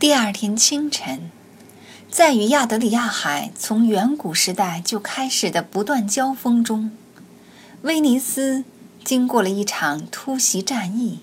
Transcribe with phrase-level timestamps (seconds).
[0.00, 1.30] 第二天清晨，
[2.10, 6.90] 在与亚德里亚海从远古时代就开始的不断交锋中，
[7.82, 8.64] 威尼斯
[9.04, 11.18] 经过了一场突袭战役，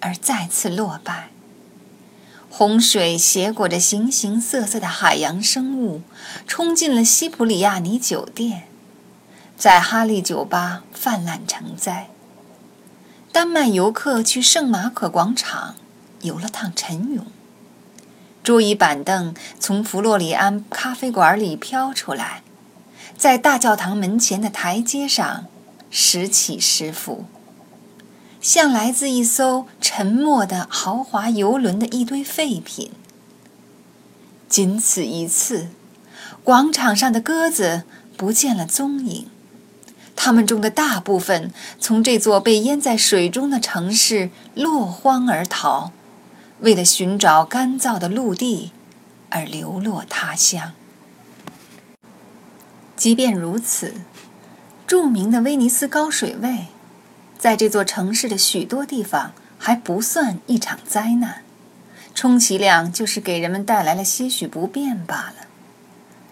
[0.00, 1.28] 而再次落败。
[2.48, 6.00] 洪水携裹着形形色色的海洋生物，
[6.46, 8.62] 冲进了西普里亚尼酒店，
[9.58, 12.08] 在哈利酒吧泛滥成灾。
[13.30, 15.74] 丹麦游客去圣马可广场
[16.22, 17.26] 游了趟晨泳。
[18.42, 22.42] 桌椅板凳从弗洛里安咖啡馆里飘出来，
[23.16, 25.46] 在大教堂门前的台阶上
[25.90, 27.24] 时起时伏，
[28.40, 32.90] 像来自一艘沉没的豪华游轮的一堆废品。
[34.48, 35.68] 仅此一次，
[36.42, 37.84] 广场上的鸽子
[38.16, 39.28] 不见了踪影，
[40.16, 45.92] 它们中的大部分从这座被淹在水中的城市落荒而逃。
[46.62, 48.70] 为了寻找干燥的陆地
[49.30, 50.72] 而流落他乡。
[52.96, 53.94] 即便如此，
[54.86, 56.66] 著名的威尼斯高水位，
[57.36, 61.42] 在这座城市的许多地方还不算一场灾难，
[62.14, 65.48] 充其量就是给人们带来了些许不便罢了。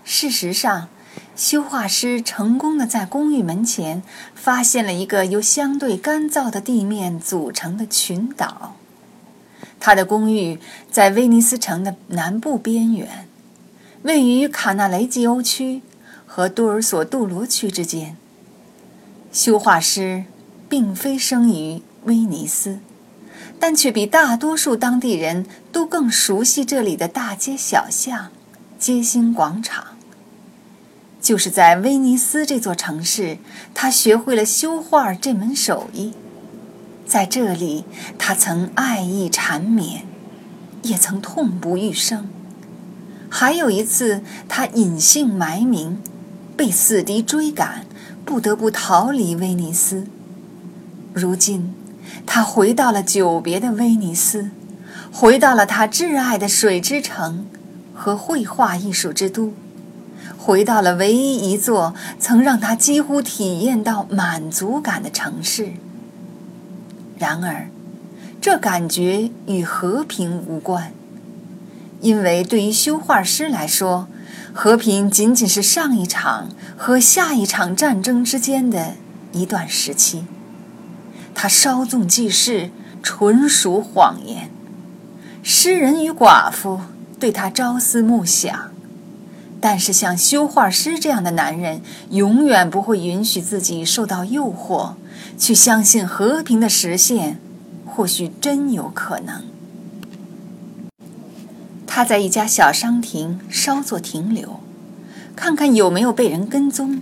[0.05, 0.89] 事实上，
[1.35, 4.05] 修画师成功的在公寓门前
[4.37, 8.77] 发现了一个由相对干燥的地面组成的群岛。
[9.81, 13.27] 他的公寓在威尼斯城的南部边缘，
[14.03, 15.83] 位于卡纳雷吉欧区
[16.27, 18.17] 和多尔索杜罗区之间。
[19.33, 20.25] 修画师
[20.69, 22.81] 并非生于威尼斯，
[23.59, 28.31] 但却比大多数当地人都更熟悉这里的大街小巷、
[28.79, 29.97] 街心广场。
[31.21, 33.39] 就是在威尼斯这座城市，
[33.75, 36.13] 他学会了修画这门手艺。
[37.11, 37.85] 在这里，
[38.19, 40.05] 他曾爱意缠绵，
[40.83, 42.29] 也曾痛不欲生。
[43.29, 46.01] 还有一次，他隐姓埋名，
[46.57, 47.85] 被死敌追赶，
[48.25, 50.07] 不得不逃离威尼斯。
[51.13, 51.75] 如今，
[52.25, 54.51] 他回到了久别的威尼斯，
[55.11, 57.45] 回到了他挚爱的水之城
[57.93, 59.53] 和绘画艺术之都，
[60.39, 65.73] 回到了唯一一座曾让他几乎体验到满足感的城市。
[67.21, 67.69] 然而，
[68.41, 70.95] 这感觉与和平无关，
[72.01, 74.09] 因为对于修画师来说，
[74.55, 76.49] 和平仅仅是上一场
[76.79, 78.95] 和下一场战争之间的
[79.33, 80.25] 一段时期。
[81.35, 82.71] 他稍纵即逝，
[83.03, 84.49] 纯属谎言。
[85.43, 86.81] 诗人与寡妇
[87.19, 88.71] 对他朝思暮想，
[89.61, 94.95] 但是像修画师这样的男人，永远不会允许自己受到诱惑。
[95.41, 97.41] 去相信和平的实现，
[97.87, 99.43] 或许真有可能。
[101.87, 104.61] 他在一家小商亭稍作停留，
[105.35, 107.01] 看看有没有被人跟踪，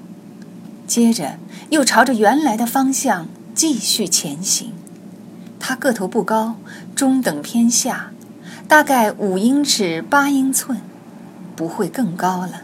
[0.87, 1.39] 接着
[1.71, 3.27] 又朝着原来的方向
[3.57, 4.73] 继续前行。
[5.59, 6.55] 他个头不高，
[6.95, 8.13] 中等偏下，
[8.69, 10.79] 大概五英尺八英寸，
[11.57, 12.63] 不会更高了，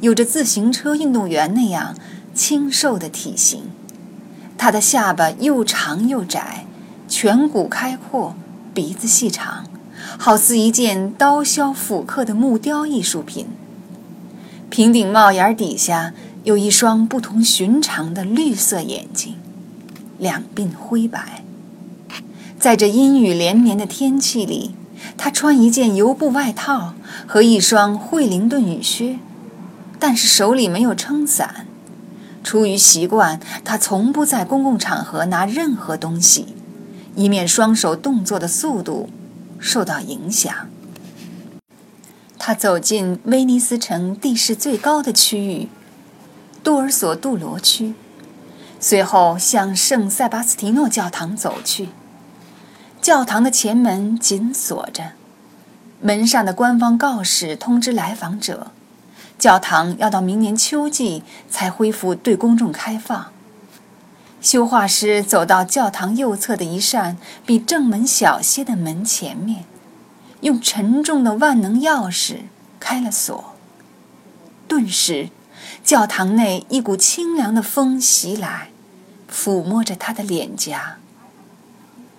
[0.00, 1.96] 有着自行车运动员那样
[2.32, 3.64] 清瘦的体型。
[4.62, 6.66] 他的下巴又长又窄，
[7.08, 8.34] 颧骨开阔，
[8.74, 9.64] 鼻子细长，
[10.18, 13.46] 好似一件刀削斧刻的木雕艺术品。
[14.68, 16.12] 平顶帽檐底下
[16.44, 19.36] 有一双不同寻常的绿色眼睛，
[20.18, 21.42] 两鬓灰白。
[22.58, 24.74] 在这阴雨连绵的天气里，
[25.16, 26.92] 他穿一件油布外套
[27.26, 29.20] 和一双惠灵顿雨靴，
[29.98, 31.64] 但是手里没有撑伞。
[32.42, 36.54] 出于习惯，他从不在公共场合拿任何东西，
[37.14, 39.08] 以免双手动作的速度
[39.58, 40.52] 受到影响。
[42.38, 45.68] 他走进威尼斯城地势最高的区域——
[46.64, 47.94] 杜尔索杜罗区，
[48.80, 51.90] 随后向圣塞巴斯蒂诺教堂走去。
[53.02, 55.12] 教堂的前门紧锁着，
[56.00, 58.72] 门上的官方告示通知来访者。
[59.40, 63.32] 教堂要到明年秋季才恢复对公众开放。
[64.42, 67.16] 修画师走到教堂右侧的一扇
[67.46, 69.64] 比正门小些的门前面，
[70.42, 72.40] 用沉重的万能钥匙
[72.78, 73.56] 开了锁。
[74.68, 75.30] 顿时，
[75.82, 78.68] 教堂内一股清凉的风袭来，
[79.32, 80.98] 抚摸着他的脸颊。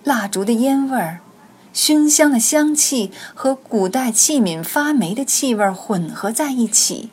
[0.02, 1.20] 蜡烛的烟味儿。
[1.72, 7.08] 熏香的香气和古代器皿发霉的气味混合在一起，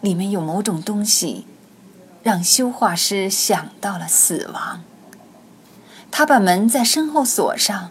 [0.00, 1.46] 里面有某种东西，
[2.22, 4.82] 让修画师想到了死亡。
[6.10, 7.90] 他把门在身后锁上，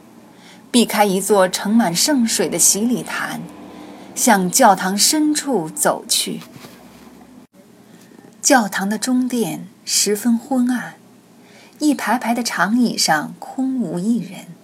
[0.69, 3.41] 避开一座盛满圣水的洗礼坛，
[4.13, 6.41] 向教堂深处走去。
[8.41, 10.95] 教堂的中殿十分昏暗，
[11.79, 14.58] 一排排的长椅上空无一人。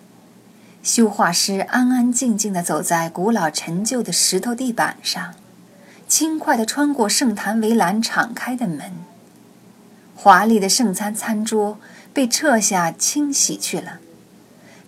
[0.86, 5.34] 修画师安安静静地走在古老陈旧的石头地板上，
[6.08, 8.92] 轻快地穿过圣坛围栏敞开的门。
[10.16, 11.80] 华丽的圣餐餐桌
[12.14, 13.98] 被撤下清洗去了，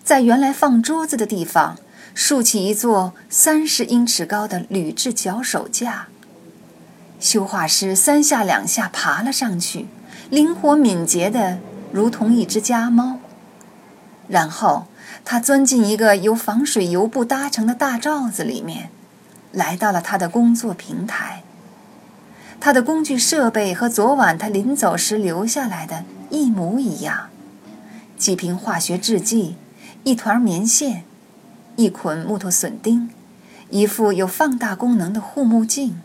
[0.04, 1.76] 在原来放桌子的地方，
[2.14, 6.06] 竖起一座三十英尺高的铝制脚手架。
[7.18, 9.86] 修画师三下两下爬了上去，
[10.30, 11.58] 灵活敏捷的
[11.90, 13.18] 如同一只家猫。
[14.28, 14.86] 然后
[15.30, 18.88] 他钻进一个由防水油布搭成的大罩子里面，
[19.52, 21.42] 来到了他的工作平台。
[22.58, 27.28] 他的工具设备和昨晚他临走时留下来的一模一样：
[28.16, 29.56] 几瓶化学制剂，
[30.02, 31.04] 一团棉线，
[31.76, 33.10] 一捆木头笋钉，
[33.68, 36.00] 一副有放大功能的护目镜。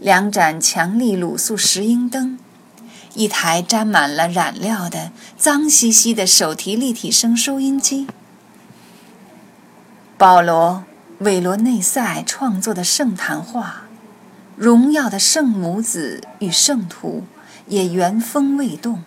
[0.00, 2.36] 两盏强力卤素石英灯，
[3.14, 8.08] 一台沾满了染料的脏兮兮的手提立体声收音机。
[10.20, 10.84] 保罗·
[11.24, 13.84] 韦罗内塞创作的圣坛画，
[14.54, 17.24] 荣耀的圣母子与圣徒
[17.68, 19.02] 也原封未动，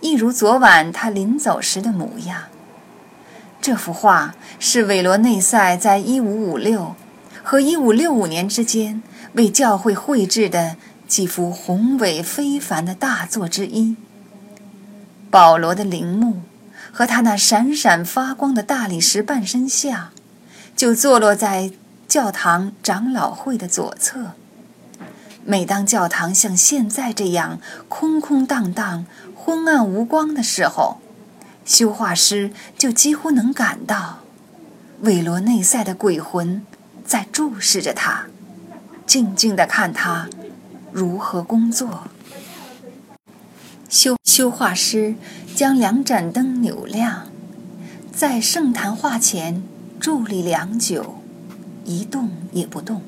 [0.00, 2.46] 一如昨晚他临走时的模样。
[3.60, 6.94] 这幅画是韦罗内塞在1556
[7.44, 9.00] 和1565年之间。
[9.34, 10.74] 为教会绘制的
[11.06, 13.94] 几幅宏伟非凡的大作之一。
[15.30, 16.40] 保罗的陵墓
[16.92, 20.10] 和他那闪闪发光的大理石半身像，
[20.76, 21.72] 就坐落在
[22.06, 24.32] 教堂长老会的左侧。
[25.44, 27.58] 每当教堂像现在这样
[27.88, 30.98] 空空荡荡、昏暗无光的时候，
[31.64, 34.18] 修画师就几乎能感到，
[35.00, 36.66] 韦罗内塞的鬼魂
[37.04, 38.24] 在注视着他。
[39.06, 40.28] 静静地看他
[40.92, 42.08] 如何工作。
[43.88, 45.14] 修修画师
[45.54, 47.28] 将两盏灯扭亮，
[48.12, 49.62] 在圣坛画前
[49.98, 51.16] 伫立良久，
[51.86, 53.00] 一动也不动。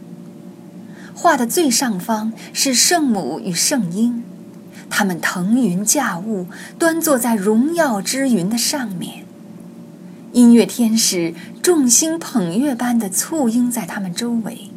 [1.14, 4.24] 画的最上方是圣母与圣婴，
[4.88, 6.46] 他们腾云驾雾，
[6.78, 9.26] 端坐在荣耀之云的上面。
[10.32, 14.70] 音乐天使众星捧月般的簇拥在他们周围。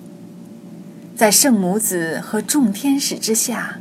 [1.15, 3.79] 在圣母子和众天使之下，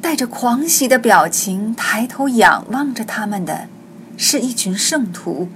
[0.00, 3.68] 带着狂喜的表情抬头仰望着他们的，
[4.16, 5.48] 是一群圣徒，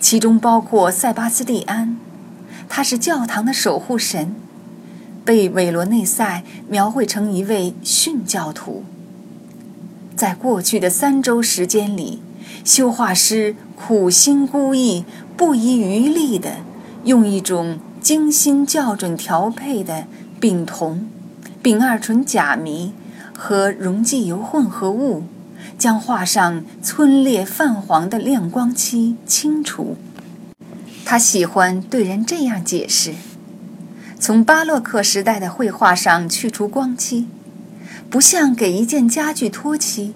[0.00, 1.96] 其中包括塞巴斯蒂安，
[2.68, 4.34] 他是教堂的守护神，
[5.24, 8.84] 被韦罗内塞描绘成一位殉教徒。
[10.16, 12.20] 在过去的三周时间里，
[12.64, 15.04] 修画师苦心孤诣、
[15.36, 16.58] 不遗余力地
[17.04, 17.78] 用一种。
[18.04, 20.04] 精心校准调配的
[20.38, 21.08] 丙酮、
[21.62, 22.92] 丙二醇甲醚
[23.46, 25.24] 和溶剂油混合物，
[25.76, 29.98] 将画上皴裂泛黄的亮光漆清除。
[31.04, 33.12] 他喜欢对人这样解释：
[34.18, 37.28] 从巴洛克时代的绘画上去除光漆，
[38.08, 40.14] 不像给一件家具脱漆，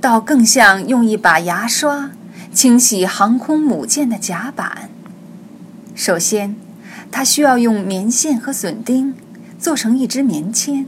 [0.00, 2.12] 倒更像用一把牙刷
[2.54, 4.88] 清洗航空母舰的甲板。
[5.94, 6.56] 首先。
[7.10, 9.14] 他需要用棉线和笋钉
[9.58, 10.84] 做成一支棉签，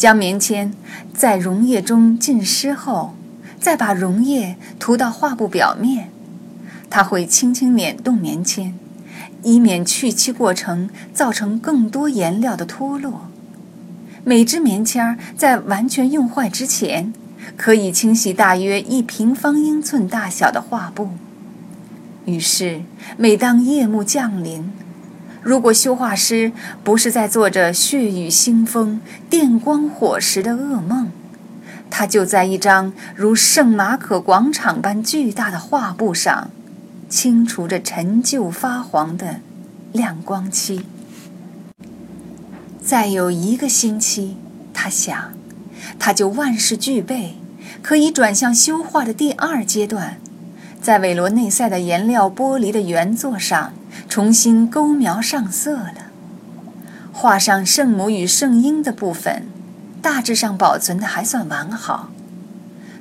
[0.00, 0.72] 将棉签
[1.12, 3.14] 在溶液中浸湿后，
[3.60, 6.08] 再把溶液涂到画布表面。
[6.88, 8.72] 他会轻轻捻动棉签，
[9.42, 13.28] 以免去漆过程造成更多颜料的脱落。
[14.24, 17.12] 每支棉签儿在完全用坏之前，
[17.58, 21.10] 可以清洗大约一平方英寸大小的画布。
[22.24, 22.80] 于是，
[23.18, 24.72] 每当夜幕降临，
[25.42, 26.52] 如果修画师
[26.84, 31.10] 不是在做着血雨腥风、电光火石的噩梦，
[31.88, 36.50] 他就在一张如圣马可广场般巨大的画布上，
[37.08, 39.40] 清除着陈旧发黄的
[39.92, 40.84] 亮光漆。
[42.82, 44.36] 再有一个星期，
[44.74, 45.32] 他想，
[45.98, 47.36] 他就万事俱备，
[47.82, 50.18] 可以转向修画的第二阶段，
[50.82, 53.72] 在韦罗内塞的颜料玻璃的原作上。
[54.10, 56.10] 重新勾描上色了，
[57.12, 59.44] 画上圣母与圣婴的部分，
[60.02, 62.10] 大致上保存的还算完好。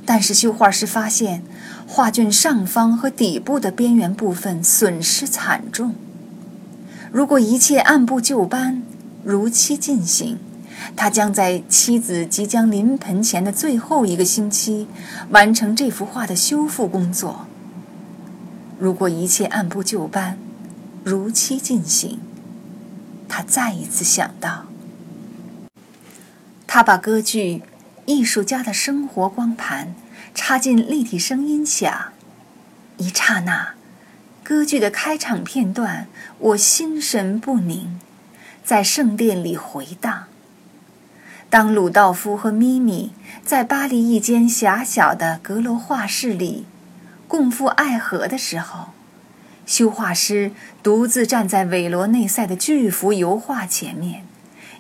[0.06, 1.42] 但是修画师发现，
[1.88, 5.96] 画卷上方和底部的边缘部分损失惨重。
[7.12, 8.84] 如果一切按部就班，
[9.24, 10.38] 如期进行，
[10.96, 14.88] 他将在妻子即将临盆前的最后一个星期，
[15.32, 17.48] 完成这幅画的修复工作。
[18.78, 20.38] 如果一切按部就班，
[21.10, 22.20] 如期进行，
[23.28, 24.68] 他再一次想到。
[26.68, 27.56] 他把歌剧
[28.06, 29.96] 《艺术家的生活》光盘
[30.36, 32.14] 插进立体声音响，
[32.98, 33.74] 一刹那，
[34.44, 38.00] 歌剧的开场片段，我心神不宁，
[38.64, 40.26] 在圣殿里回荡。
[41.50, 43.12] 当鲁道夫和咪咪
[43.44, 46.68] 在巴黎一间狭小的阁楼画室里
[47.28, 48.90] 共赴爱河的时候，
[49.70, 54.26] 修画师独自站在韦罗内塞的巨幅油画前面。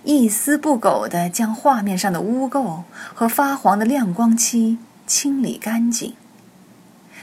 [0.04, 2.82] 一丝不苟地将画面上的污垢
[3.14, 6.16] 和发黄的亮光漆清理干净。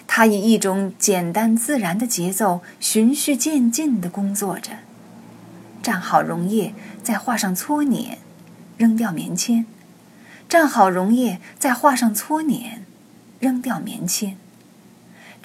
[0.07, 4.71] 他以一种简单自然的节奏，循序渐进地工作着。
[5.83, 8.19] 蘸好溶液，再画上搓捻，
[8.77, 9.65] 扔掉棉签；
[10.49, 12.85] 蘸好溶液，再画上搓捻，
[13.41, 14.37] 扔掉棉签，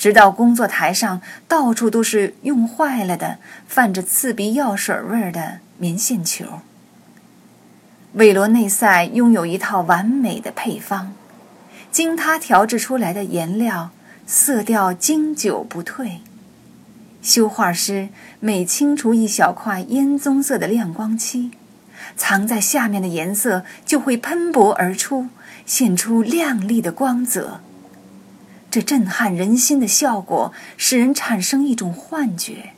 [0.02, 6.62] 直到工作台上到处都是用坏了的、泛着刺鼻药水味儿的棉线球。
[8.14, 11.14] 韦罗内塞拥有一套完美的配方，
[11.92, 13.92] 经他调制出来的颜料
[14.26, 16.22] 色调经久不退。
[17.22, 21.52] 修画师每清除一小块烟棕色的亮光漆，
[22.18, 25.28] 藏在下面的颜色就会喷薄而出，
[25.68, 27.62] 现出亮丽的光泽。
[28.72, 32.72] 这震撼人心的效果使人产生一种幻觉。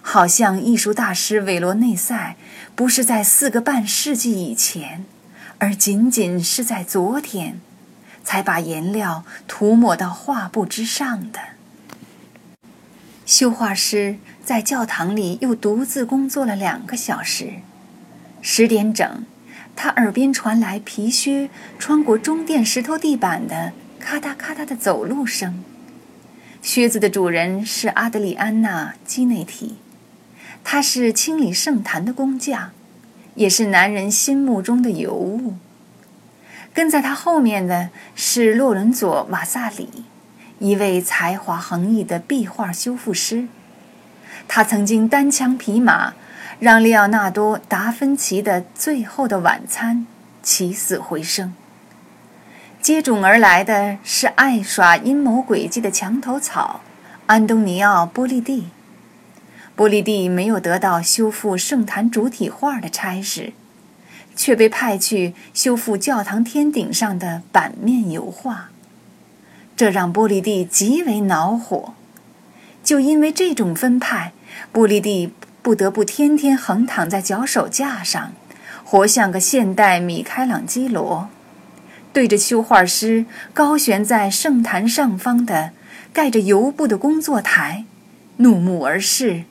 [0.00, 2.36] 好像艺术大师韦罗内塞
[2.76, 5.04] 不是在四个半世纪以前，
[5.58, 7.60] 而仅仅是在昨天，
[8.22, 11.40] 才把颜料涂抹到画布之上的。
[13.26, 17.54] 修画师在教堂里又独自工作了两个小时。
[18.40, 19.24] 十点整，
[19.74, 25.64] 他耳边传来皮靴穿过中殿石头地板的咔嗒咔嗒的走路声。
[26.62, 29.76] 靴子的主人是阿德里安娜·基内提。
[30.64, 32.70] 他是清理圣坛的工匠，
[33.36, 35.54] 也是男人心目中的尤物。
[36.74, 39.88] 跟在他后面的是洛伦佐·瓦萨里，
[40.58, 43.46] 一位才华横溢的壁画修复师。
[44.48, 46.14] 他曾经单枪匹马，
[46.58, 50.06] 让利奥纳多·达芬奇的《最后的晚餐》
[50.46, 51.54] 起死回生。
[52.80, 56.80] 接踵而来的是爱耍阴谋诡计的墙头草
[57.26, 58.68] 安东尼奥·波利蒂。
[59.74, 63.52] 波利蒂没有得到修复圣坛主体画的差事，
[64.34, 68.70] 却被派去修复教堂天顶上的版面油画，
[69.76, 71.92] 这让波利蒂极为恼火。
[72.82, 74.32] 就因为这种分派，
[74.70, 78.32] 波利蒂不得不天天横躺在脚手架上，
[78.84, 81.28] 活像个现代米开朗基罗，
[82.16, 85.72] 对着修画师高悬在圣坛上方的
[86.14, 87.84] 盖着油布的工作台，
[88.38, 89.44] 怒目而视。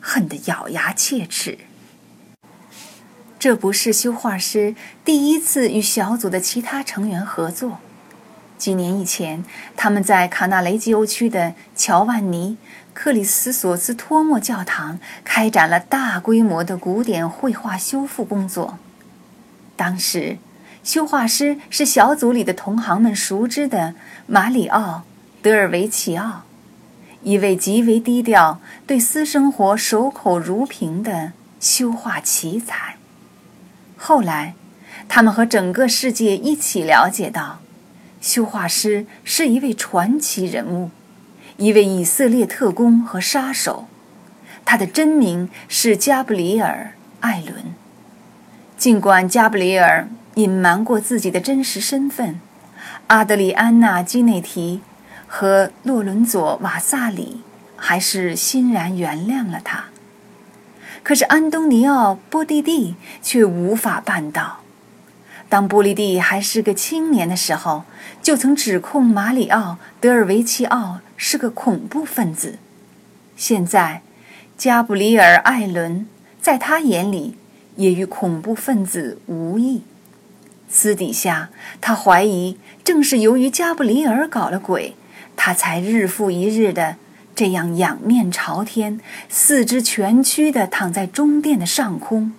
[0.00, 1.56] 恨得咬牙切齿。
[3.38, 7.78] 这不是修画师第一次与小组的其他成员合作。
[8.58, 9.42] 几年以前，
[9.74, 12.58] 他们在卡纳雷基欧区的乔万尼·
[12.92, 18.78] 克里斯索斯托莫教堂开展了大规模的古典绘画修复工作。
[19.74, 20.36] 当时，
[20.82, 23.94] 修画师是小组里的同行们熟知的
[24.26, 25.04] 马里奥·
[25.42, 26.42] 德尔维奇奥。
[27.22, 32.96] 一位极为低调、对私生活守口如瓶的修画奇才。
[33.98, 34.54] 后来，
[35.06, 37.60] 他们和整个世界一起了解到，
[38.22, 40.90] 修画师是一位传奇人物，
[41.58, 43.86] 一位以色列特工和杀手。
[44.64, 47.74] 他的真名是加布里尔·艾伦。
[48.78, 52.40] 尽管加布里尔隐瞒过自己的真实身份，
[53.08, 54.80] 阿德里安娜·基内提。
[55.32, 57.42] 和洛伦佐·瓦萨里
[57.76, 59.84] 还是欣然原谅了他，
[61.04, 64.62] 可是安东尼奥·波蒂蒂却无法办到。
[65.48, 67.84] 当波利蒂还是个青年的时候，
[68.20, 69.60] 就曾指控马里奥·
[70.00, 72.58] 德尔维奇奥是个恐怖分子。
[73.36, 74.02] 现在，
[74.58, 76.08] 加布里尔·艾伦
[76.40, 77.36] 在他眼里
[77.76, 79.82] 也与恐怖分子无异。
[80.70, 81.50] 私底下，
[81.80, 84.94] 他怀疑正是由于加布里尔搞了鬼。
[85.36, 86.96] 他才日复一日的
[87.34, 92.32] 这样仰面朝天，四肢蜷曲的躺在中殿的上空，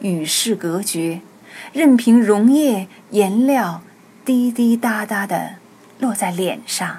[0.00, 1.20] 与世隔绝，
[1.72, 3.82] 任凭溶液、颜料
[4.24, 5.56] 滴滴答答的
[5.98, 6.98] 落在脸上。